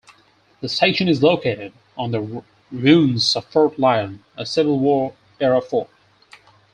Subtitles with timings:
[0.61, 5.91] The station is located on the ruins of Fort Lyon, a Civil War-era fort.